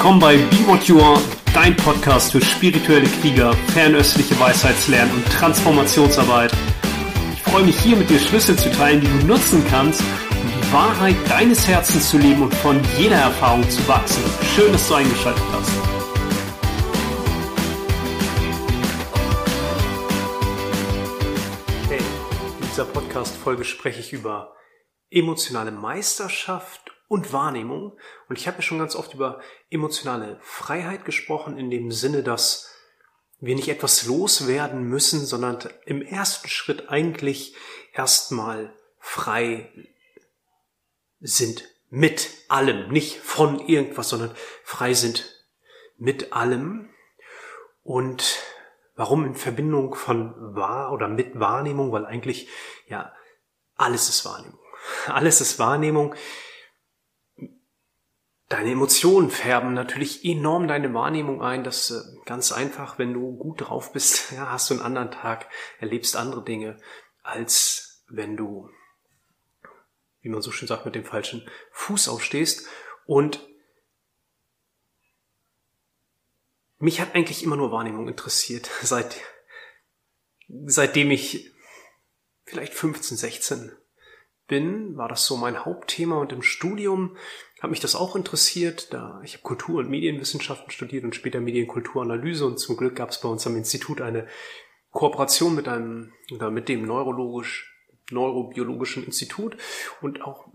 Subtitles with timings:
[0.00, 1.20] willkommen bei Be What You Are,
[1.52, 6.50] dein Podcast für spirituelle Krieger, fernöstliche Weisheitslernen und Transformationsarbeit.
[7.34, 10.72] Ich freue mich hier mit dir Schlüssel zu teilen, die du nutzen kannst, um die
[10.72, 14.24] Wahrheit deines Herzens zu leben und von jeder Erfahrung zu wachsen.
[14.56, 15.70] Schön, dass du eingeschaltet hast.
[21.90, 24.54] Hey, in dieser Podcast-Folge spreche ich über
[25.10, 27.98] emotionale Meisterschaft und Wahrnehmung.
[28.28, 32.70] Und ich habe ja schon ganz oft über emotionale Freiheit gesprochen, in dem Sinne, dass
[33.40, 37.56] wir nicht etwas loswerden müssen, sondern im ersten Schritt eigentlich
[37.92, 39.72] erstmal frei
[41.18, 45.34] sind mit allem, nicht von irgendwas, sondern frei sind
[45.96, 46.90] mit allem.
[47.82, 48.38] Und
[48.94, 51.90] warum in Verbindung von wahr oder mit Wahrnehmung?
[51.90, 52.48] Weil eigentlich,
[52.86, 53.12] ja,
[53.74, 54.60] alles ist Wahrnehmung.
[55.08, 56.14] Alles ist Wahrnehmung.
[58.50, 61.62] Deine Emotionen färben natürlich enorm deine Wahrnehmung ein.
[61.62, 65.48] Das äh, ganz einfach, wenn du gut drauf bist, ja, hast du einen anderen Tag,
[65.78, 66.76] erlebst andere Dinge,
[67.22, 68.68] als wenn du,
[70.22, 72.66] wie man so schön sagt, mit dem falschen Fuß aufstehst.
[73.06, 73.48] Und
[76.78, 79.16] mich hat eigentlich immer nur Wahrnehmung interessiert, seit,
[80.48, 81.54] seitdem ich
[82.46, 83.76] vielleicht 15, 16
[84.48, 87.16] bin, war das so mein Hauptthema und im Studium
[87.60, 88.92] hat mich das auch interessiert.
[88.92, 93.20] Da ich habe Kultur- und Medienwissenschaften studiert und später Medienkulturanalyse und zum Glück gab es
[93.20, 94.26] bei uns am Institut eine
[94.90, 97.66] Kooperation mit einem oder mit dem neurologisch
[98.10, 99.56] neurobiologischen Institut
[100.00, 100.48] und auch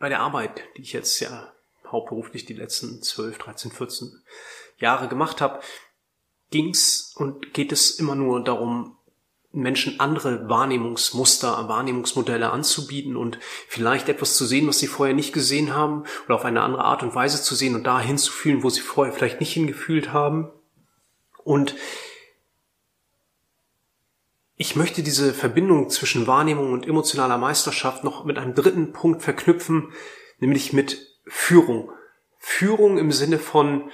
[0.00, 1.52] bei der Arbeit, die ich jetzt ja
[1.86, 4.22] hauptberuflich die letzten 12, 13, 14
[4.78, 5.60] Jahre gemacht habe,
[6.50, 8.96] ging's und geht es immer nur darum,
[9.54, 13.38] Menschen andere Wahrnehmungsmuster, Wahrnehmungsmodelle anzubieten und
[13.68, 17.02] vielleicht etwas zu sehen, was sie vorher nicht gesehen haben oder auf eine andere Art
[17.02, 20.50] und Weise zu sehen und da hinzufühlen, wo sie vorher vielleicht nicht hingefühlt haben.
[21.44, 21.76] Und
[24.56, 29.92] ich möchte diese Verbindung zwischen Wahrnehmung und emotionaler Meisterschaft noch mit einem dritten Punkt verknüpfen,
[30.38, 31.90] nämlich mit Führung.
[32.38, 33.90] Führung im Sinne von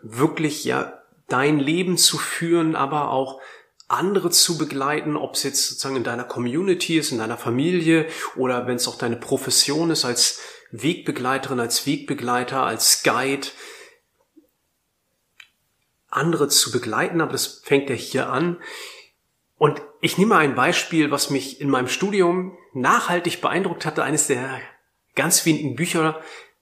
[0.00, 3.40] wirklich ja dein Leben zu führen, aber auch
[3.88, 8.66] andere zu begleiten, ob es jetzt sozusagen in deiner Community ist, in deiner Familie oder
[8.66, 10.40] wenn es auch deine Profession ist als
[10.72, 13.48] Wegbegleiterin, als Wegbegleiter, als Guide,
[16.08, 18.58] andere zu begleiten, aber das fängt ja hier an.
[19.58, 24.60] Und ich nehme ein Beispiel, was mich in meinem Studium nachhaltig beeindruckt hatte, eines der
[25.14, 26.20] ganz wenigen Bücher,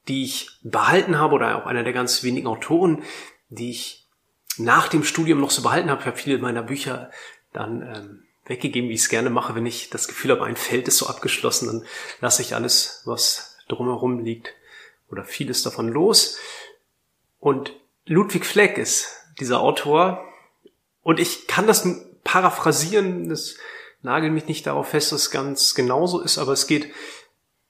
[0.09, 3.03] die ich behalten habe oder auch einer der ganz wenigen Autoren,
[3.49, 4.03] die ich
[4.59, 6.00] nach dem Studium noch so behalten habe.
[6.00, 7.10] Ich habe viele meiner Bücher
[7.53, 9.54] dann ähm, weggegeben, wie ich es gerne mache.
[9.54, 11.84] Wenn ich das Gefühl habe, ein Feld ist so abgeschlossen, dann
[12.20, 14.54] lasse ich alles, was drumherum liegt
[15.10, 16.38] oder vieles davon los.
[17.38, 17.72] Und
[18.06, 20.25] Ludwig Fleck ist dieser Autor.
[21.03, 21.87] Und ich kann das
[22.25, 23.56] paraphrasieren, das
[24.03, 26.93] nagelt mich nicht darauf fest, dass es ganz genauso ist, aber es geht,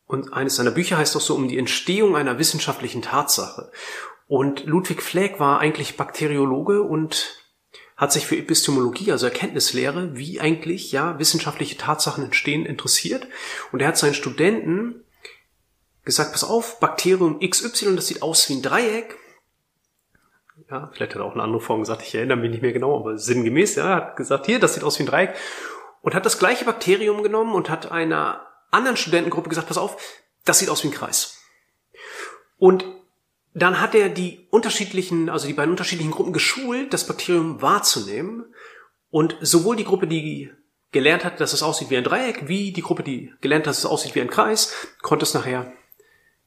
[0.06, 3.70] und eines seiner Bücher heißt auch so um die Entstehung einer wissenschaftlichen Tatsache.
[4.26, 7.44] Und Ludwig Fleck war eigentlich Bakteriologe und
[7.96, 13.28] hat sich für Epistemologie, also Erkenntnislehre, wie eigentlich ja wissenschaftliche Tatsachen entstehen, interessiert.
[13.70, 15.04] Und er hat seinen Studenten
[16.04, 19.16] gesagt, pass auf, Bakterium XY, das sieht aus wie ein Dreieck.
[20.70, 22.98] Ja, vielleicht hat er auch eine andere Form gesagt, ich erinnere mich nicht mehr genau,
[22.98, 25.34] aber sinngemäß, ja, hat gesagt, hier, das sieht aus wie ein Dreieck.
[26.00, 29.96] Und hat das gleiche Bakterium genommen und hat einer anderen Studentengruppe gesagt, pass auf,
[30.44, 31.38] das sieht aus wie ein Kreis.
[32.58, 32.84] Und
[33.54, 38.52] dann hat er die unterschiedlichen, also die beiden unterschiedlichen Gruppen geschult, das Bakterium wahrzunehmen.
[39.10, 40.50] Und sowohl die Gruppe, die
[40.90, 43.78] gelernt hat, dass es aussieht wie ein Dreieck, wie die Gruppe, die gelernt hat, dass
[43.78, 44.72] es aussieht wie ein Kreis,
[45.02, 45.72] konnte es nachher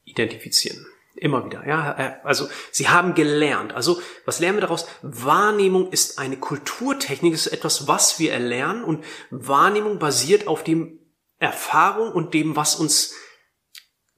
[0.04, 0.86] identifizieren.
[1.16, 1.98] Immer wieder, ja.
[1.98, 3.72] Äh, also, sie haben gelernt.
[3.72, 4.86] Also, was lernen wir daraus?
[5.02, 10.98] Wahrnehmung ist eine Kulturtechnik, ist etwas, was wir erlernen und Wahrnehmung basiert auf dem
[11.38, 13.14] Erfahrung und dem, was uns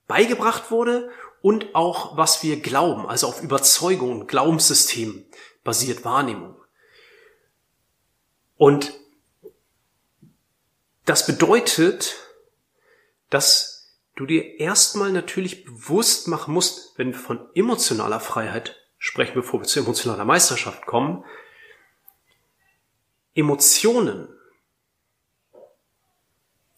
[0.08, 1.08] beigebracht wurde
[1.42, 5.24] und auch was wir glauben, also auf Überzeugung, Glaubenssystem
[5.64, 6.56] basiert Wahrnehmung.
[8.56, 8.92] Und
[11.06, 12.16] das bedeutet,
[13.30, 19.60] dass du dir erstmal natürlich bewusst machen musst, wenn wir von emotionaler Freiheit sprechen, bevor
[19.60, 21.24] wir zu emotionaler Meisterschaft kommen,
[23.34, 24.28] Emotionen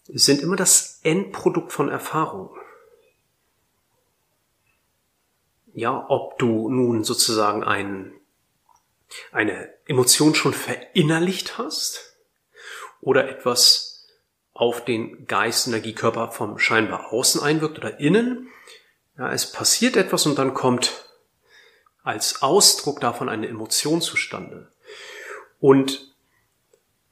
[0.06, 2.56] sind immer das Endprodukt von Erfahrung
[5.74, 8.12] ja, ob du nun sozusagen ein,
[9.30, 12.16] eine Emotion schon verinnerlicht hast
[13.00, 14.06] oder etwas
[14.54, 15.94] auf den Geist, Energie,
[16.30, 18.48] vom scheinbar außen einwirkt oder innen.
[19.18, 21.08] Ja, es passiert etwas und dann kommt
[22.02, 24.70] als Ausdruck davon eine Emotion zustande.
[25.60, 26.12] Und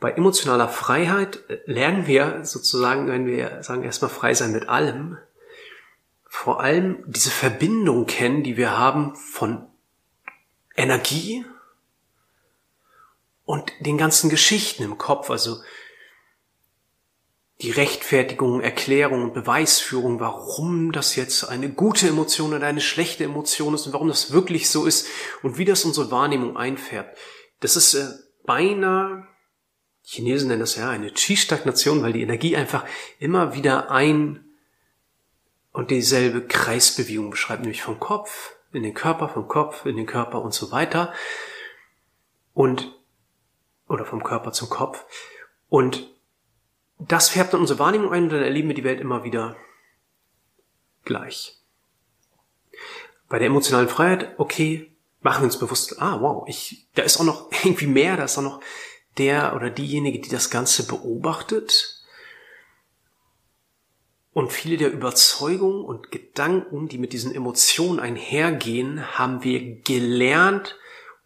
[0.01, 5.19] bei emotionaler Freiheit lernen wir sozusagen, wenn wir sagen erstmal frei sein mit allem,
[6.33, 9.67] vor allem diese Verbindung kennen, die wir haben von
[10.77, 11.45] Energie
[13.45, 15.61] und den ganzen Geschichten im Kopf, also
[17.63, 23.75] die Rechtfertigung, Erklärung und Beweisführung, warum das jetzt eine gute Emotion oder eine schlechte Emotion
[23.75, 25.09] ist und warum das wirklich so ist
[25.43, 27.19] und wie das unsere Wahrnehmung einfärbt.
[27.59, 28.07] Das ist äh,
[28.47, 29.27] beinahe,
[30.05, 32.87] Chinesen nennen das ja eine Qi-Stagnation, weil die Energie einfach
[33.19, 34.45] immer wieder ein
[35.81, 40.43] und dieselbe Kreisbewegung beschreibt, nämlich vom Kopf in den Körper, vom Kopf in den Körper
[40.43, 41.15] und so weiter.
[42.53, 42.95] Und,
[43.89, 45.07] oder vom Körper zum Kopf.
[45.71, 46.07] Und
[46.99, 49.57] das färbt dann unsere Wahrnehmung ein und dann erleben wir die Welt immer wieder
[51.07, 51.59] gleich.
[53.31, 57.25] Bei der emotionalen Freiheit, okay, machen wir uns bewusst, ah, wow, ich, da ist auch
[57.25, 58.61] noch irgendwie mehr, da ist auch noch
[59.17, 62.00] der oder diejenige, die das Ganze beobachtet.
[64.33, 70.79] Und viele der Überzeugungen und Gedanken, die mit diesen Emotionen einhergehen, haben wir gelernt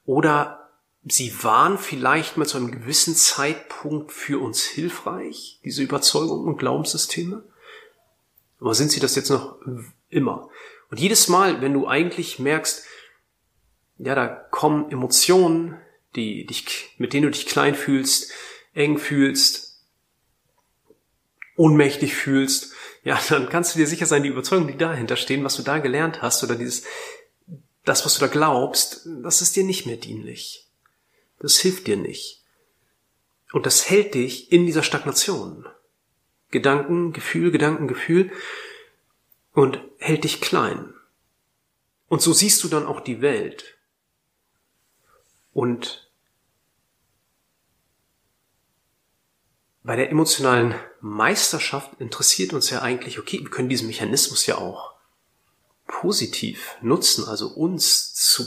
[0.06, 0.71] oder
[1.05, 7.43] sie waren vielleicht mal zu einem gewissen Zeitpunkt für uns hilfreich, diese Überzeugungen und Glaubenssysteme.
[8.59, 9.59] Aber sind sie das jetzt noch
[10.09, 10.49] immer?
[10.91, 12.85] Und jedes Mal, wenn du eigentlich merkst,
[13.99, 15.79] ja, da kommen Emotionen,
[16.17, 18.33] die dich, mit denen du dich klein fühlst,
[18.73, 19.83] eng fühlst,
[21.56, 22.74] ohnmächtig fühlst,
[23.05, 25.79] ja, dann kannst du dir sicher sein, die Überzeugungen, die dahinter stehen, was du da
[25.79, 26.85] gelernt hast oder dieses,
[27.85, 30.71] das, was du da glaubst, das ist dir nicht mehr dienlich.
[31.39, 32.43] Das hilft dir nicht.
[33.53, 35.67] Und das hält dich in dieser Stagnation.
[36.51, 38.33] Gedanken, Gefühl, Gedanken, Gefühl
[39.53, 40.95] und hält dich klein.
[42.09, 43.77] Und so siehst du dann auch die Welt.
[45.53, 46.11] Und
[49.83, 50.75] bei der emotionalen
[51.05, 54.95] Meisterschaft interessiert uns ja eigentlich, okay, wir können diesen Mechanismus ja auch
[55.87, 58.45] positiv nutzen, also uns zu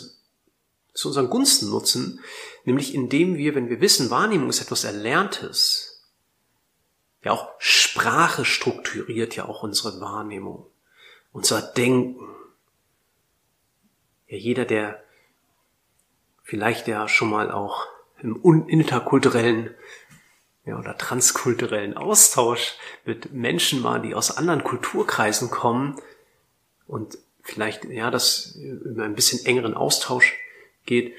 [0.95, 2.19] zu unseren Gunsten nutzen,
[2.65, 6.03] nämlich indem wir, wenn wir wissen, Wahrnehmung ist etwas Erlerntes,
[7.23, 10.65] ja auch Sprache strukturiert ja auch unsere Wahrnehmung,
[11.31, 12.27] unser Denken.
[14.25, 15.03] Ja, jeder, der
[16.41, 17.85] vielleicht ja schon mal auch
[18.19, 19.75] im interkulturellen
[20.67, 22.75] ja, oder transkulturellen Austausch
[23.05, 25.99] mit Menschen war, die aus anderen Kulturkreisen kommen
[26.85, 30.33] und vielleicht ja das in ein bisschen engeren Austausch
[30.85, 31.13] geht,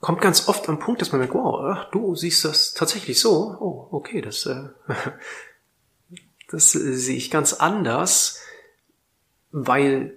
[0.00, 3.56] kommt ganz oft am Punkt, dass man merkt, wow, ach, du siehst das tatsächlich so.
[3.58, 4.68] Oh, okay, das, äh,
[6.50, 8.40] das sehe ich ganz anders,
[9.50, 10.16] weil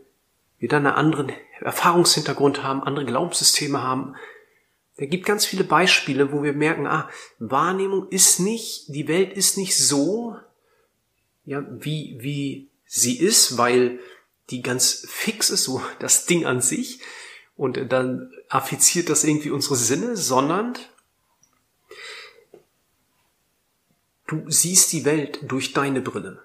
[0.59, 4.15] wir dann einen anderen Erfahrungshintergrund haben, andere Glaubenssysteme haben.
[4.99, 9.57] Da gibt ganz viele Beispiele, wo wir merken, ah, Wahrnehmung ist nicht, die Welt ist
[9.57, 10.35] nicht so,
[11.45, 14.01] ja, wie, wie sie ist, weil
[14.49, 16.99] die ganz fix ist, so das Ding an sich,
[17.55, 20.77] und dann affiziert das irgendwie unsere Sinne, sondern
[24.27, 26.43] du siehst die Welt durch deine Brille.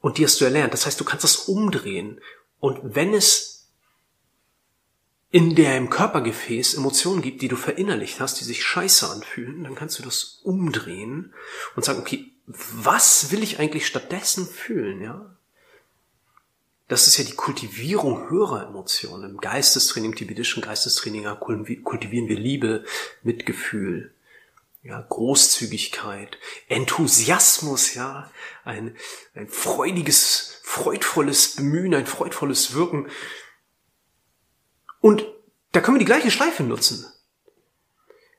[0.00, 0.72] Und die hast du erlernt.
[0.72, 2.20] Das heißt, du kannst das umdrehen.
[2.60, 3.53] Und wenn es
[5.34, 9.98] in deinem Körpergefäß Emotionen gibt, die du verinnerlicht hast, die sich scheiße anfühlen, dann kannst
[9.98, 11.34] du das umdrehen
[11.74, 15.34] und sagen, okay, was will ich eigentlich stattdessen fühlen, ja?
[16.86, 19.28] Das ist ja die Kultivierung höherer Emotionen.
[19.28, 21.24] Im Geistestraining, im tibetischen Geistestraining
[21.82, 22.84] kultivieren wir Liebe,
[23.24, 24.14] Mitgefühl,
[24.84, 26.38] ja, Großzügigkeit,
[26.68, 28.30] Enthusiasmus, ja,
[28.64, 28.96] ein,
[29.34, 33.08] ein freudiges, freudvolles Bemühen, ein freudvolles Wirken.
[35.04, 35.26] Und
[35.72, 37.04] da können wir die gleiche Schleife nutzen.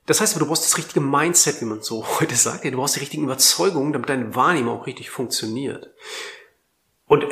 [0.07, 2.65] Das heißt aber, du brauchst das richtige Mindset, wie man so heute sagt.
[2.65, 5.93] Du brauchst die richtigen Überzeugungen, damit deine Wahrnehmung auch richtig funktioniert.
[7.05, 7.23] Und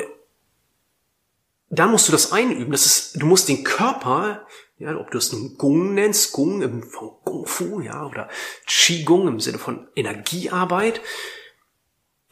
[1.72, 2.72] da musst du das einüben.
[2.72, 4.46] Das ist, du musst den Körper,
[4.78, 8.30] ja, ob du es nun Gung nennst, Gung im, von Kung Fu, ja, oder
[8.68, 11.02] Qigong im Sinne von Energiearbeit.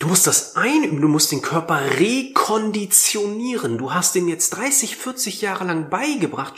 [0.01, 3.77] Du musst das einüben, du musst den Körper rekonditionieren.
[3.77, 6.55] Du hast den jetzt 30, 40 Jahre lang beigebracht,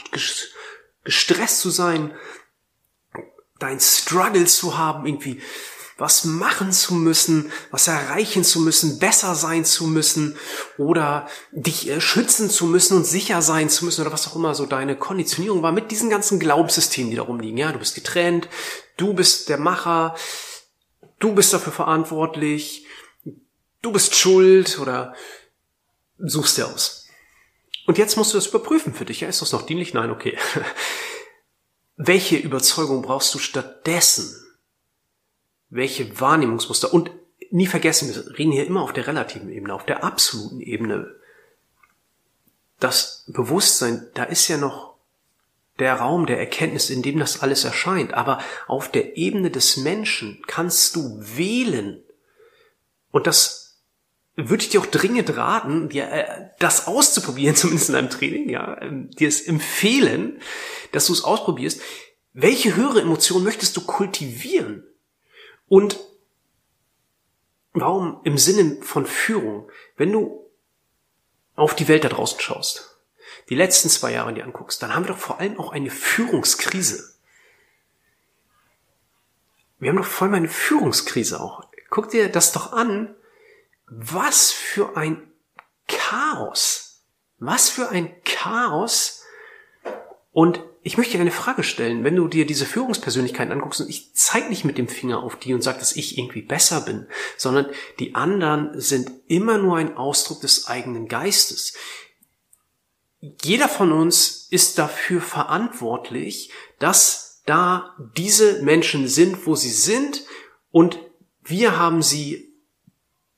[1.04, 2.14] gestresst zu sein,
[3.58, 5.42] dein Struggle zu haben, irgendwie
[5.98, 10.38] was machen zu müssen, was erreichen zu müssen, besser sein zu müssen
[10.78, 14.54] oder dich äh, schützen zu müssen und sicher sein zu müssen oder was auch immer
[14.54, 17.58] so deine Konditionierung war mit diesen ganzen Glaubenssystemen, die da rumliegen.
[17.58, 18.48] Ja, du bist getrennt,
[18.96, 20.16] du bist der Macher,
[21.18, 22.83] du bist dafür verantwortlich,
[23.84, 25.14] du bist schuld oder
[26.18, 27.06] suchst dir aus.
[27.86, 29.20] Und jetzt musst du das überprüfen für dich.
[29.20, 29.92] Ja, ist das noch dienlich?
[29.92, 30.38] Nein, okay.
[31.96, 34.34] Welche Überzeugung brauchst du stattdessen?
[35.68, 36.92] Welche Wahrnehmungsmuster?
[36.94, 37.10] Und
[37.50, 41.14] nie vergessen, wir reden hier immer auf der relativen Ebene, auf der absoluten Ebene.
[42.80, 44.94] Das Bewusstsein, da ist ja noch
[45.78, 48.14] der Raum der Erkenntnis, in dem das alles erscheint.
[48.14, 52.02] Aber auf der Ebene des Menschen kannst du wählen.
[53.10, 53.63] Und das
[54.36, 58.80] würde ich dir auch dringend raten, dir äh, das auszuprobieren, zumindest in einem Training, ja,
[58.80, 60.40] ähm, dir es empfehlen,
[60.92, 61.80] dass du es ausprobierst.
[62.32, 64.84] Welche höhere Emotion möchtest du kultivieren?
[65.68, 66.00] Und
[67.72, 70.44] warum im Sinne von Führung, wenn du
[71.54, 72.98] auf die Welt da draußen schaust,
[73.48, 77.14] die letzten zwei Jahre dir anguckst, dann haben wir doch vor allem auch eine Führungskrise.
[79.78, 81.64] Wir haben doch vor allem eine Führungskrise auch.
[81.90, 83.14] Guck dir das doch an,
[83.98, 85.22] was für ein
[85.86, 87.02] Chaos.
[87.38, 89.22] Was für ein Chaos.
[90.32, 94.14] Und ich möchte dir eine Frage stellen, wenn du dir diese Führungspersönlichkeiten anguckst und ich
[94.14, 97.66] zeige nicht mit dem Finger auf die und sage, dass ich irgendwie besser bin, sondern
[97.98, 101.74] die anderen sind immer nur ein Ausdruck des eigenen Geistes.
[103.42, 110.24] Jeder von uns ist dafür verantwortlich, dass da diese Menschen sind, wo sie sind
[110.70, 110.98] und
[111.42, 112.53] wir haben sie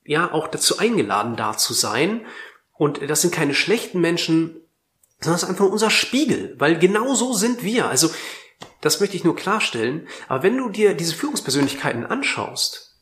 [0.07, 2.25] ja auch dazu eingeladen, da zu sein.
[2.73, 4.61] Und das sind keine schlechten Menschen,
[5.19, 7.87] sondern das ist einfach unser Spiegel, weil genau so sind wir.
[7.87, 8.09] Also
[8.81, 10.07] das möchte ich nur klarstellen.
[10.27, 12.95] Aber wenn du dir diese Führungspersönlichkeiten anschaust,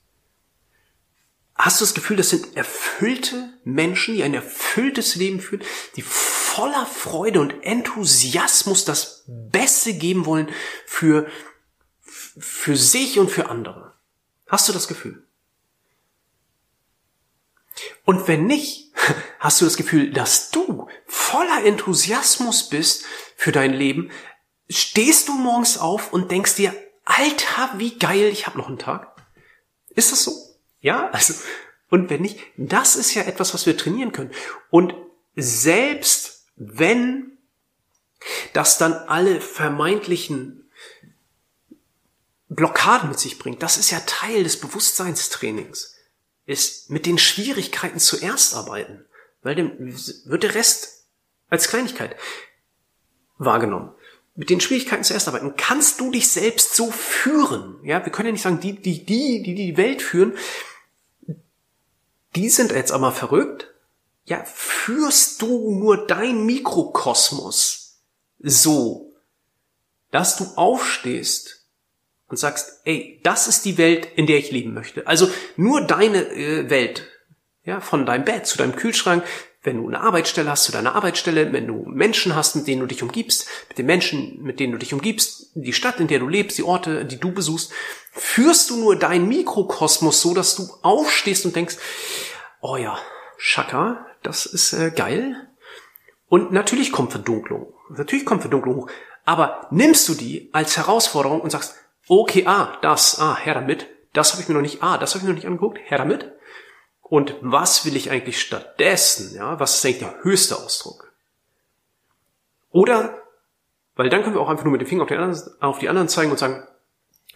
[1.56, 5.64] hast du das Gefühl, das sind erfüllte Menschen, die ein erfülltes Leben führen,
[5.96, 10.50] die voller Freude und Enthusiasmus das Beste geben wollen
[10.86, 11.28] für,
[12.02, 13.94] für sich und für andere.
[14.48, 15.25] Hast du das Gefühl?
[18.04, 18.92] Und wenn nicht,
[19.40, 23.06] hast du das Gefühl, dass du voller Enthusiasmus bist
[23.36, 24.12] für dein Leben,
[24.70, 29.16] stehst du morgens auf und denkst dir, Alter, wie geil, ich habe noch einen Tag.
[29.90, 30.34] Ist das so?
[30.82, 31.34] Ja, also
[31.90, 34.32] und wenn nicht, das ist ja etwas, was wir trainieren können.
[34.70, 34.94] Und
[35.36, 37.38] selbst wenn
[38.54, 40.70] das dann alle vermeintlichen
[42.50, 45.95] Blockaden mit sich bringt, das ist ja Teil des Bewusstseinstrainings
[46.46, 49.06] ist mit den Schwierigkeiten zuerst arbeiten,
[49.42, 49.78] weil dann
[50.26, 51.06] wird der Rest
[51.50, 52.16] als Kleinigkeit
[53.38, 53.92] wahrgenommen.
[54.36, 55.56] Mit den Schwierigkeiten zuerst arbeiten.
[55.56, 57.80] Kannst du dich selbst so führen?
[57.84, 60.34] Ja, wir können ja nicht sagen, die, die, die, die die Welt führen,
[62.36, 63.72] die sind jetzt aber verrückt.
[64.26, 68.02] Ja, führst du nur dein Mikrokosmos
[68.40, 69.14] so,
[70.12, 71.55] dass du aufstehst
[72.28, 75.08] und sagst, ey, das ist die Welt, in der ich leben möchte.
[75.08, 77.08] Also nur deine äh, Welt,
[77.64, 79.24] ja, von deinem Bett zu deinem Kühlschrank,
[79.66, 82.88] wenn du eine Arbeitsstelle hast, zu deiner Arbeitsstelle, wenn du Menschen hast, mit denen du
[82.88, 86.28] dich umgibst, mit den Menschen, mit denen du dich umgibst, die Stadt, in der du
[86.28, 87.72] lebst, die Orte, die du besuchst,
[88.12, 91.78] führst du nur deinen Mikrokosmos so, dass du aufstehst und denkst,
[92.62, 92.98] oh ja,
[93.38, 95.36] Schaka, das ist äh, geil.
[96.28, 97.74] Und natürlich kommt Verdunklung.
[97.90, 98.90] Natürlich kommt Verdunklung hoch.
[99.26, 101.76] Aber nimmst du die als Herausforderung und sagst,
[102.08, 103.88] Okay, ah, das, ah, her damit.
[104.14, 105.98] Das habe ich mir noch nicht, ah, das habe ich mir noch nicht angeguckt, her
[105.98, 106.32] damit.
[107.02, 109.36] Und was will ich eigentlich stattdessen?
[109.36, 111.14] Ja, was ist eigentlich der höchste Ausdruck?
[112.72, 113.22] Oder,
[113.96, 116.10] weil dann können wir auch einfach nur mit dem Finger auf anderen, auf die anderen
[116.10, 116.68] zeigen und sagen,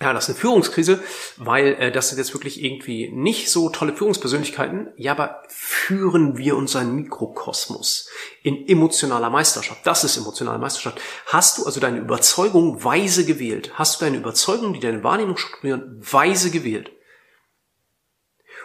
[0.01, 1.03] ja, das ist eine Führungskrise,
[1.35, 4.93] weil äh, das sind jetzt wirklich irgendwie nicht so tolle Führungspersönlichkeiten.
[4.95, 8.09] Ja, aber führen wir unseren Mikrokosmos
[8.41, 9.85] in emotionaler Meisterschaft?
[9.85, 11.01] Das ist emotionale Meisterschaft.
[11.25, 13.71] Hast du also deine Überzeugung weise gewählt?
[13.75, 16.91] Hast du deine Überzeugung, die deine Wahrnehmung strukturieren, weise gewählt?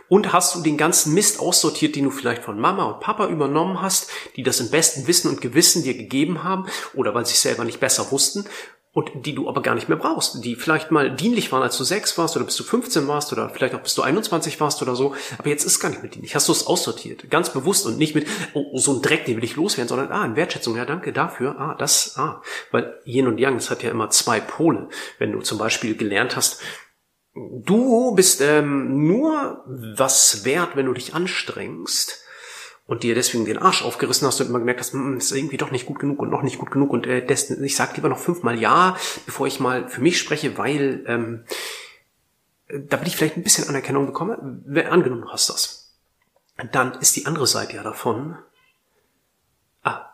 [0.09, 3.81] Und hast du den ganzen Mist aussortiert, den du vielleicht von Mama und Papa übernommen
[3.81, 7.43] hast, die das im besten Wissen und Gewissen dir gegeben haben oder weil sie es
[7.43, 8.45] selber nicht besser wussten
[8.95, 11.83] und die du aber gar nicht mehr brauchst, die vielleicht mal dienlich waren, als du
[11.83, 14.95] sechs warst oder bis du 15 warst oder vielleicht auch bis du 21 warst oder
[14.95, 16.37] so, aber jetzt ist gar nicht mehr dienlich.
[16.37, 19.45] Hast du es aussortiert, ganz bewusst und nicht mit, oh, so ein Dreck, den will
[19.45, 23.39] ich loswerden, sondern, ah, in Wertschätzung, ja, danke dafür, ah, das, ah, weil Yin und
[23.39, 24.89] Yang, das hat ja immer zwei Pole.
[25.19, 26.63] Wenn du zum Beispiel gelernt hast,
[27.35, 32.24] du bist ähm, nur was wert, wenn du dich anstrengst,
[32.87, 35.71] und dir deswegen den Arsch aufgerissen hast und immer gemerkt hast, hm, ist irgendwie doch
[35.71, 38.19] nicht gut genug und noch nicht gut genug und äh, das, ich sag lieber noch
[38.19, 41.45] fünfmal ja, bevor ich mal für mich spreche, weil ähm,
[42.69, 44.39] da will ich vielleicht ein bisschen Anerkennung bekomme.
[44.91, 45.95] Angenommen, du hast das.
[46.73, 48.39] Dann ist die andere Seite ja davon,
[49.83, 50.11] ah,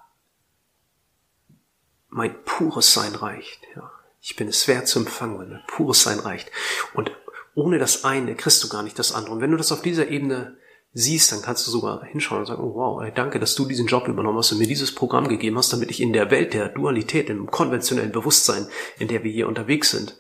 [2.09, 3.61] mein pures Sein reicht.
[3.75, 3.91] Ja.
[4.21, 6.51] Ich bin es wert zu empfangen, weil mein pures Sein reicht.
[6.95, 7.11] Und
[7.55, 9.35] ohne das eine kriegst du gar nicht das andere.
[9.35, 10.57] Und wenn du das auf dieser Ebene
[10.93, 13.87] siehst, dann kannst du sogar hinschauen und sagen, oh wow, ey, danke, dass du diesen
[13.87, 16.69] Job übernommen hast und mir dieses Programm gegeben hast, damit ich in der Welt der
[16.69, 18.67] Dualität, im konventionellen Bewusstsein,
[18.99, 20.17] in der wir hier unterwegs sind,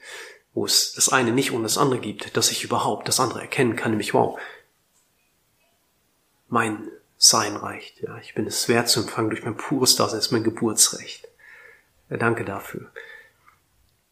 [0.55, 3.77] wo es das eine nicht ohne das andere gibt, dass ich überhaupt das andere erkennen
[3.77, 4.39] kann, nämlich wow,
[6.49, 10.33] mein Sein reicht, ja, ich bin es wert zu empfangen durch mein pures Dasein, ist
[10.33, 11.29] mein Geburtsrecht.
[12.09, 12.91] Ja, danke dafür.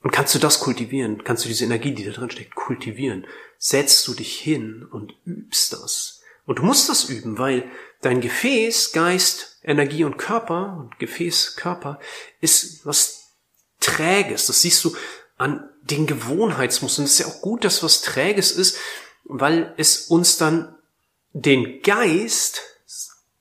[0.03, 1.25] Und kannst du das kultivieren?
[1.25, 3.27] Kannst du diese Energie, die da drin steckt, kultivieren?
[3.59, 6.18] Setzt du dich hin und übst das.
[6.49, 12.01] Und du musst das üben, weil dein Gefäß, Geist, Energie und Körper, und Gefäß, Körper,
[12.41, 13.35] ist was
[13.81, 14.47] Träges.
[14.47, 14.97] Das siehst du
[15.37, 17.05] an den Gewohnheitsmustern.
[17.05, 18.79] Es ist ja auch gut, dass was Träges ist,
[19.25, 20.75] weil es uns dann
[21.35, 22.63] den Geist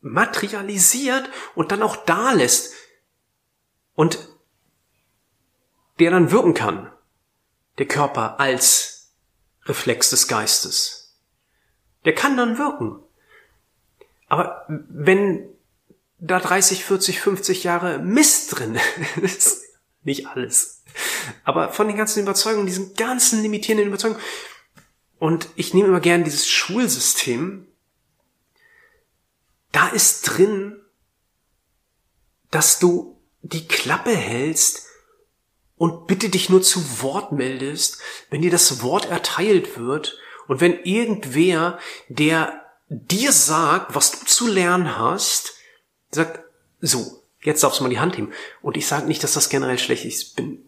[0.02, 2.74] materialisiert und dann auch da lässt.
[3.96, 4.20] Und
[6.00, 6.92] der dann wirken kann.
[7.78, 9.14] Der Körper als
[9.64, 11.07] Reflex des Geistes.
[12.08, 13.04] Der kann dann wirken.
[14.28, 15.46] Aber wenn
[16.20, 18.80] da 30, 40, 50 Jahre Mist drin
[19.22, 19.66] ist,
[20.04, 20.86] nicht alles,
[21.44, 24.24] aber von den ganzen Überzeugungen, diesen ganzen limitierenden Überzeugungen,
[25.20, 27.68] und ich nehme immer gern dieses Schulsystem,
[29.74, 30.80] da ist drin,
[32.52, 34.86] dass du die Klappe hältst,
[35.76, 38.00] und bitte dich nur zu Wort meldest,
[38.30, 44.48] wenn dir das Wort erteilt wird und wenn irgendwer, der dir sagt, was du zu
[44.48, 45.54] lernen hast,
[46.12, 46.40] sagt,
[46.80, 48.32] so, jetzt darfst du mal die Hand heben.
[48.62, 50.22] Und ich sage nicht, dass das generell schlecht ist.
[50.22, 50.60] Ich bin,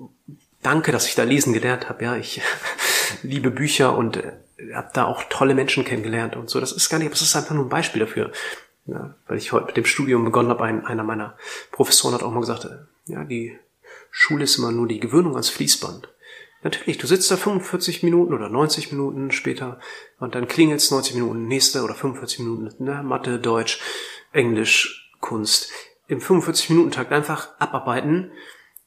[0.62, 2.04] danke, dass ich da lesen gelernt habe.
[2.04, 2.42] Ja, ich
[3.24, 4.34] liebe Bücher und äh,
[4.74, 6.60] habe da auch tolle Menschen kennengelernt und so.
[6.60, 8.32] Das ist gar nicht, aber es ist einfach nur ein Beispiel dafür.
[8.86, 11.38] Ja, weil ich heute mit dem Studium begonnen habe, ein, einer meiner
[11.72, 13.58] Professoren hat auch mal gesagt, äh, ja, die
[14.12, 16.10] Schule ist immer nur die Gewöhnung ans Fließband.
[16.62, 19.80] Natürlich, du sitzt da 45 Minuten oder 90 Minuten später
[20.20, 23.80] und dann klingelt's 90 Minuten, nächste oder 45 Minuten, ne, Mathe, Deutsch,
[24.34, 25.72] Englisch, Kunst.
[26.08, 28.32] Im 45-Minuten-Takt einfach abarbeiten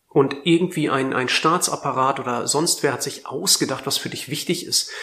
[0.09, 4.67] und irgendwie ein, ein Staatsapparat oder sonst wer hat sich ausgedacht, was für dich wichtig
[4.67, 4.91] ist.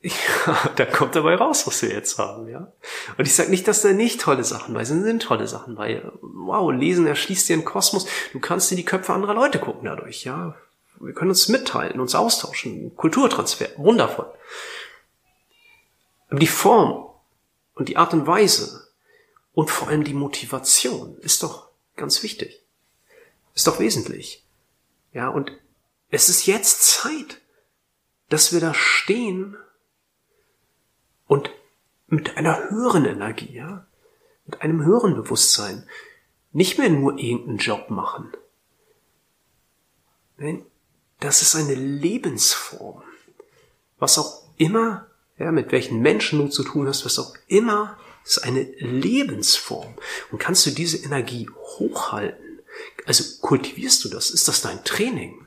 [0.00, 2.72] Ja, da kommt dabei raus, was wir jetzt haben, ja.
[3.18, 6.00] Und ich sage nicht, dass da nicht tolle Sachen bei sind, sind tolle Sachen bei.
[6.22, 8.06] Wow, Lesen erschließt dir einen Kosmos.
[8.32, 10.54] Du kannst in die Köpfe anderer Leute gucken dadurch, ja.
[11.00, 14.32] Wir können uns mitteilen, uns austauschen, Kulturtransfer, wundervoll.
[16.28, 17.08] Aber die Form
[17.74, 18.88] und die Art und Weise
[19.52, 22.62] und vor allem die Motivation ist doch ganz wichtig.
[23.54, 24.44] Ist doch wesentlich.
[25.12, 25.52] Ja, und
[26.10, 27.40] es ist jetzt Zeit,
[28.28, 29.56] dass wir da stehen
[31.26, 31.50] und
[32.06, 33.86] mit einer höheren Energie, ja,
[34.46, 35.88] mit einem höheren Bewusstsein,
[36.52, 38.32] nicht mehr nur irgendeinen Job machen.
[40.38, 40.64] Nein,
[41.20, 43.02] das ist eine Lebensform.
[43.98, 45.06] Was auch immer,
[45.38, 49.94] ja, mit welchen Menschen du zu tun hast, was auch immer, ist eine Lebensform.
[50.30, 52.60] Und kannst du diese Energie hochhalten?
[53.06, 54.30] Also kultivierst du das?
[54.30, 55.46] Ist das dein Training?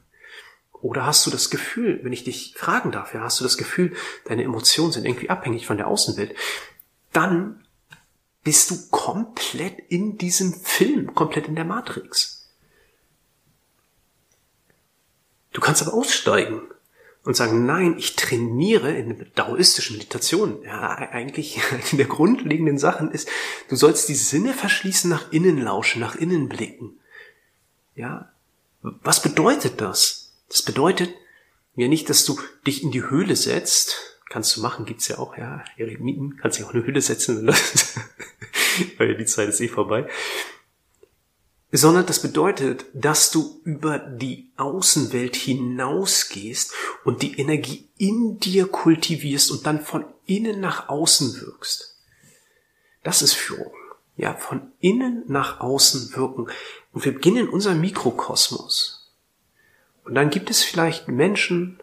[0.81, 3.95] Oder hast du das Gefühl, wenn ich dich fragen darf, ja, hast du das Gefühl,
[4.25, 6.35] deine Emotionen sind irgendwie abhängig von der Außenwelt,
[7.13, 7.63] dann
[8.43, 12.40] bist du komplett in diesem Film, komplett in der Matrix.
[15.53, 16.61] Du kannst aber aussteigen
[17.23, 20.63] und sagen, nein, ich trainiere in der daoistischen Meditation.
[20.63, 21.59] Ja, eigentlich
[21.91, 23.29] in der grundlegenden Sachen ist,
[23.69, 26.99] du sollst die Sinne verschließen, nach innen lauschen, nach innen blicken.
[27.95, 28.31] Ja,
[28.81, 30.33] was bedeutet das?
[30.49, 31.13] Das bedeutet
[31.75, 34.17] ja nicht, dass du dich in die Höhle setzt.
[34.29, 35.63] Kannst du machen, gibt's ja auch, ja.
[35.77, 37.47] Eremiten kannst dich auch in eine Höhle setzen,
[38.97, 40.07] weil die Zeit ist eh vorbei.
[41.71, 46.73] Sondern das bedeutet, dass du über die Außenwelt hinausgehst
[47.05, 51.97] und die Energie in dir kultivierst und dann von innen nach außen wirkst.
[53.03, 53.71] Das ist Führung.
[54.17, 56.47] Ja, von innen nach außen wirken.
[56.91, 59.01] Und wir beginnen in unserem Mikrokosmos.
[60.03, 61.79] Und dann gibt es vielleicht Menschen,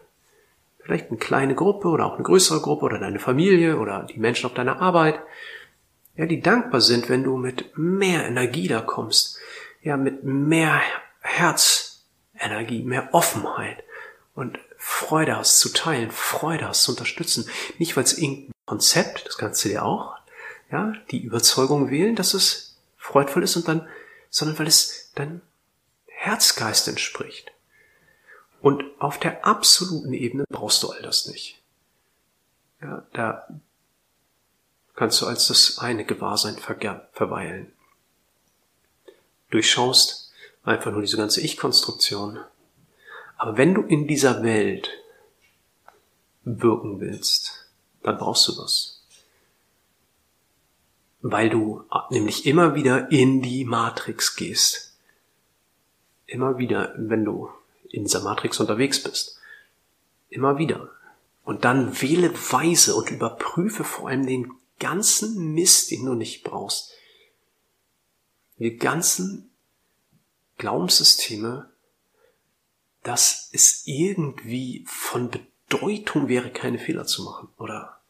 [0.83, 4.47] vielleicht eine kleine Gruppe oder auch eine größere Gruppe oder deine Familie oder die Menschen
[4.47, 5.21] auf deiner Arbeit,
[6.17, 9.39] ja, die dankbar sind, wenn du mit mehr Energie da kommst,
[9.89, 10.83] ja, mit mehr
[11.21, 13.83] Herzenergie, mehr Offenheit
[14.35, 17.49] und Freude hast zu teilen, Freude hast zu unterstützen.
[17.79, 20.19] Nicht, weil es irgendein Konzept, das kannst du dir auch,
[20.71, 23.89] ja, die Überzeugung wählen, dass es freudvoll ist und dann,
[24.29, 25.41] sondern weil es dein
[26.05, 27.51] Herzgeist entspricht.
[28.61, 31.63] Und auf der absoluten Ebene brauchst du all das nicht.
[32.83, 33.49] Ja, da
[34.95, 37.73] kannst du als das eine Gewahrsein verweilen.
[39.51, 40.33] Durchschaust
[40.63, 42.39] einfach nur diese ganze Ich-Konstruktion.
[43.37, 44.91] Aber wenn du in dieser Welt
[46.45, 47.69] wirken willst,
[48.03, 49.03] dann brauchst du was.
[51.21, 54.97] weil du nämlich immer wieder in die Matrix gehst.
[56.27, 57.51] Immer wieder, wenn du
[57.91, 59.39] in dieser Matrix unterwegs bist.
[60.29, 60.91] Immer wieder.
[61.45, 66.93] Und dann wähle weise und überprüfe vor allem den ganzen Mist, den du nicht brauchst.
[68.59, 69.51] Die ganzen
[70.57, 71.71] Glaubenssysteme,
[73.03, 78.01] dass es irgendwie von Bedeutung wäre, keine Fehler zu machen, oder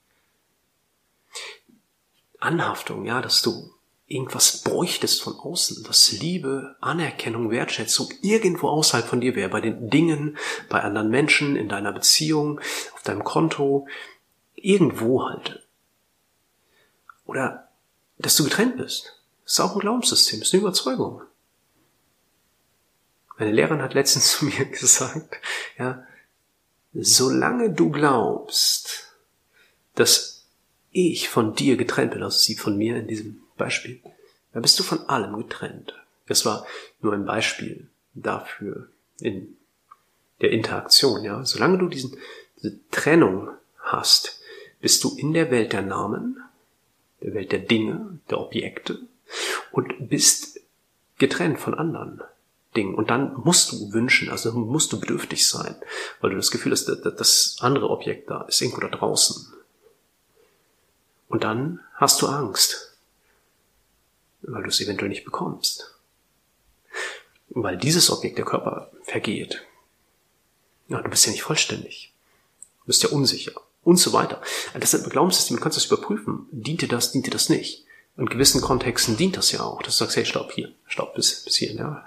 [2.39, 3.75] Anhaftung, ja, dass du
[4.07, 9.91] irgendwas bräuchtest von außen, dass Liebe, Anerkennung, Wertschätzung irgendwo außerhalb von dir wäre, bei den
[9.91, 10.39] Dingen,
[10.71, 12.59] bei anderen Menschen, in deiner Beziehung,
[12.95, 13.87] auf deinem Konto,
[14.55, 15.67] irgendwo halt.
[17.27, 17.69] Oder
[18.17, 19.18] dass du getrennt bist.
[19.49, 21.23] Das ist auch ein Glaubenssystem, das ist eine Überzeugung.
[23.39, 25.39] Meine Lehrerin hat letztens zu mir gesagt,
[25.79, 26.07] ja,
[26.93, 29.15] solange du glaubst,
[29.95, 30.45] dass
[30.91, 34.03] ich von dir getrennt bin, also sie von mir in diesem Beispiel,
[34.53, 35.95] dann bist du von allem getrennt.
[36.27, 36.67] Das war
[37.01, 39.57] nur ein Beispiel dafür in
[40.43, 41.43] der Interaktion, ja.
[41.47, 42.19] Solange du diesen,
[42.59, 44.43] diese Trennung hast,
[44.83, 46.37] bist du in der Welt der Namen,
[47.23, 49.09] der Welt der Dinge, der Objekte
[49.73, 50.61] und bist
[51.19, 52.23] getrennt von anderen.
[52.77, 52.95] Dingen.
[52.95, 55.75] Und dann musst du wünschen, also musst du bedürftig sein,
[56.21, 59.53] weil du das Gefühl hast, das andere Objekt da ist irgendwo da draußen.
[61.29, 62.97] Und dann hast du Angst,
[64.43, 65.95] weil du es eventuell nicht bekommst.
[67.51, 69.65] Weil dieses Objekt, der Körper, vergeht.
[70.89, 72.13] Ja, du bist ja nicht vollständig.
[72.81, 73.53] Du bist ja unsicher.
[73.83, 74.43] Und so weiter.
[74.79, 76.47] Das sind Glaubenssysteme, du kannst das überprüfen.
[76.51, 77.87] Diente das, diente das nicht?
[78.19, 79.81] In gewissen Kontexten dient das ja auch.
[79.81, 82.07] Dass du sagst, hey, stopp hier, stopp bis, bis hier, ja.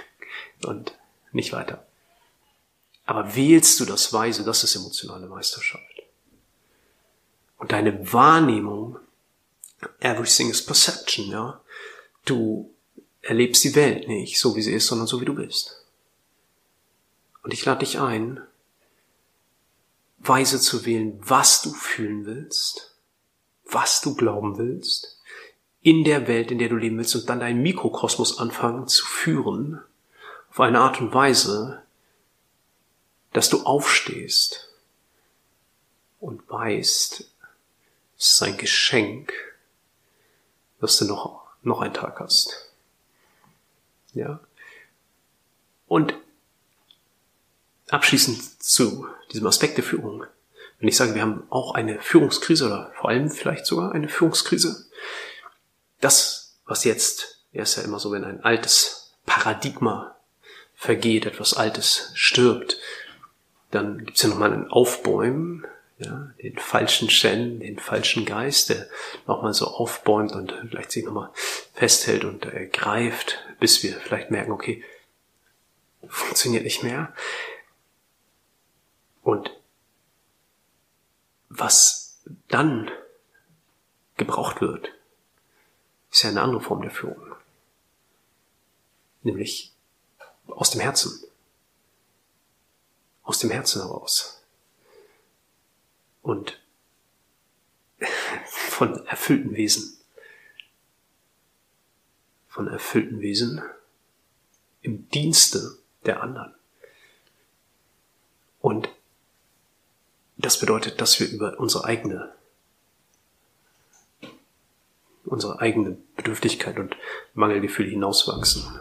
[0.64, 0.96] Und
[1.32, 1.86] nicht weiter.
[3.04, 5.84] Aber wählst du das Weise, das ist emotionale Meisterschaft.
[7.58, 9.00] Und deine Wahrnehmung,
[9.98, 11.60] everything is perception, ja.
[12.24, 12.72] Du
[13.20, 15.84] erlebst die Welt nicht so, wie sie ist, sondern so, wie du bist.
[17.42, 18.40] Und ich lade dich ein,
[20.18, 22.94] weise zu wählen, was du fühlen willst,
[23.64, 25.19] was du glauben willst,
[25.82, 29.80] in der Welt, in der du leben willst und dann deinen Mikrokosmos anfangen zu führen,
[30.50, 31.82] auf eine Art und Weise,
[33.32, 34.68] dass du aufstehst
[36.18, 37.24] und weißt,
[38.18, 39.32] es ist ein Geschenk,
[40.80, 42.72] dass du noch, noch einen Tag hast.
[44.12, 44.40] Ja.
[45.86, 46.14] Und
[47.88, 50.24] abschließend zu diesem Aspekt der Führung.
[50.78, 54.86] Wenn ich sage, wir haben auch eine Führungskrise oder vor allem vielleicht sogar eine Führungskrise,
[56.00, 60.16] das, was jetzt, ja ist ja immer so, wenn ein altes Paradigma
[60.74, 62.78] vergeht, etwas Altes stirbt,
[63.70, 65.66] dann gibt's ja nochmal ein Aufbäumen,
[65.98, 68.86] ja, den falschen Shen, den falschen Geist, der
[69.26, 71.30] nochmal so aufbäumt und vielleicht sich nochmal
[71.74, 74.82] festhält und ergreift, bis wir vielleicht merken, okay,
[76.08, 77.12] funktioniert nicht mehr.
[79.22, 79.50] Und
[81.50, 82.90] was dann
[84.16, 84.92] gebraucht wird,
[86.10, 87.34] ist ja eine andere Form der Führung.
[89.22, 89.72] Nämlich
[90.46, 91.24] aus dem Herzen.
[93.22, 94.42] Aus dem Herzen heraus.
[96.22, 96.60] Und
[98.46, 99.96] von erfüllten Wesen.
[102.48, 103.62] Von erfüllten Wesen
[104.82, 106.54] im Dienste der anderen.
[108.60, 108.88] Und
[110.36, 112.34] das bedeutet, dass wir über unsere eigene
[115.30, 116.96] unsere eigene Bedürftigkeit und
[117.34, 118.80] Mangelgefühle hinauswachsen.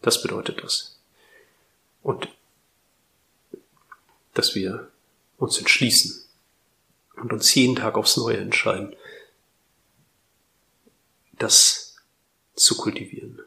[0.00, 0.98] Das bedeutet das.
[2.02, 2.28] Und
[4.32, 4.90] dass wir
[5.38, 6.24] uns entschließen
[7.16, 8.96] und uns jeden Tag aufs Neue entscheiden,
[11.32, 11.96] das
[12.54, 13.40] zu kultivieren.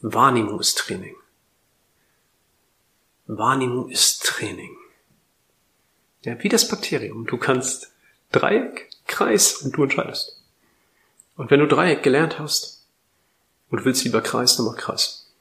[0.00, 1.16] Wahrnehmung ist Training.
[3.26, 4.76] Wahrnehmung ist Training.
[6.22, 7.26] Ja, wie das Bakterium.
[7.26, 7.92] Du kannst
[8.30, 10.39] Dreieck, Kreis und du entscheidest.
[11.40, 12.86] Und wenn du Dreieck gelernt hast
[13.70, 15.32] und willst lieber Kreis, dann mach Kreis.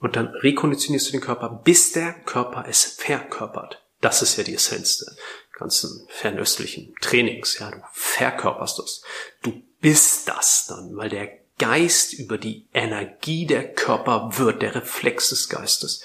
[0.00, 3.80] Und dann rekonditionierst du den Körper, bis der Körper es verkörpert.
[4.00, 5.14] Das ist ja die Essenz der
[5.52, 7.60] ganzen fernöstlichen Trainings.
[7.60, 9.02] Ja, du verkörperst das.
[9.42, 15.28] Du bist das dann, weil der Geist über die Energie der Körper wird, der Reflex
[15.28, 16.02] des Geistes.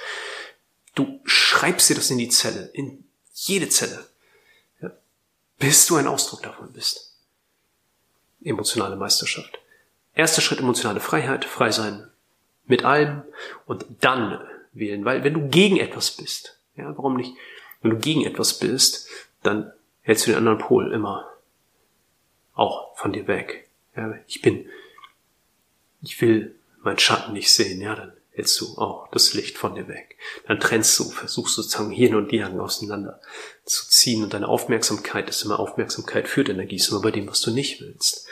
[0.94, 4.08] Du schreibst dir das in die Zelle, in jede Zelle,
[4.80, 4.92] ja,
[5.58, 7.07] bis du ein Ausdruck davon bist
[8.44, 9.60] emotionale Meisterschaft.
[10.14, 12.10] Erster Schritt emotionale Freiheit, frei sein
[12.66, 13.24] mit allem
[13.66, 14.42] und dann
[14.74, 17.34] wählen, weil wenn du gegen etwas bist, ja, warum nicht?
[17.82, 19.10] Wenn du gegen etwas bist,
[19.44, 19.72] dann
[20.02, 21.32] hältst du den anderen Pol immer
[22.54, 23.70] auch von dir weg.
[23.96, 24.68] Ja, ich bin,
[26.02, 29.88] ich will meinen Schatten nicht sehen, ja, dann hältst du auch das Licht von dir
[29.88, 30.16] weg.
[30.48, 33.20] Dann trennst du, versuchst sozusagen Yin und Yang auseinander
[33.66, 37.28] zu ziehen und deine Aufmerksamkeit ist immer Aufmerksamkeit für die Energie, ist immer bei dem,
[37.28, 38.28] was du nicht willst.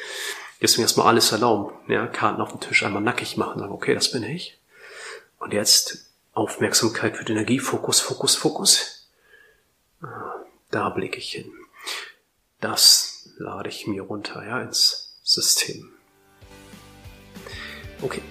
[0.62, 4.12] Deswegen erstmal alles erlauben, ja, Karten auf dem Tisch einmal nackig machen, sagen, okay, das
[4.12, 4.60] bin ich.
[5.40, 9.10] Und jetzt Aufmerksamkeit für die Energie, Fokus, Fokus, Fokus.
[10.02, 10.36] Ah,
[10.70, 11.52] da blicke ich hin.
[12.62, 15.94] Das lade ich mir runter, ja, ins System.
[18.04, 18.22] Okay.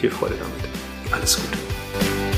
[0.00, 1.12] Viel Freude damit.
[1.12, 2.37] Alles Gute.